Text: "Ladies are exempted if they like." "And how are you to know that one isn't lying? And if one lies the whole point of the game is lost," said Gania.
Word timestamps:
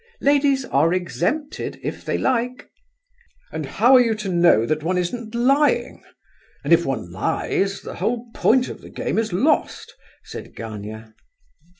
"Ladies 0.19 0.65
are 0.65 0.95
exempted 0.95 1.79
if 1.83 2.03
they 2.03 2.17
like." 2.17 2.67
"And 3.51 3.67
how 3.67 3.93
are 3.95 4.01
you 4.01 4.15
to 4.15 4.29
know 4.33 4.65
that 4.65 4.81
one 4.81 4.97
isn't 4.97 5.35
lying? 5.35 6.03
And 6.63 6.73
if 6.73 6.83
one 6.87 7.11
lies 7.11 7.81
the 7.81 7.93
whole 7.97 8.31
point 8.33 8.67
of 8.67 8.81
the 8.81 8.89
game 8.89 9.19
is 9.19 9.31
lost," 9.31 9.93
said 10.23 10.55
Gania. 10.55 11.13